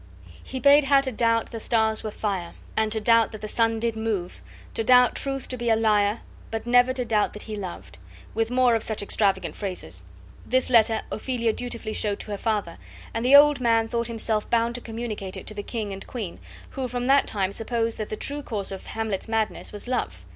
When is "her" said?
0.85-0.99, 12.31-12.37